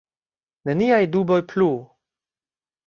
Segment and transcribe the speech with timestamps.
[0.69, 1.71] Neniaj duboj plu!